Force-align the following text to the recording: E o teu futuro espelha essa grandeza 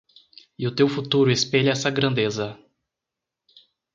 E 0.57 0.63
o 0.67 0.71
teu 0.75 0.89
futuro 0.89 1.29
espelha 1.29 1.73
essa 1.73 1.91
grandeza 1.91 2.57